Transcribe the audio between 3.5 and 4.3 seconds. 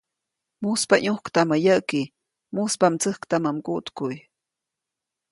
mguʼtkuʼy-.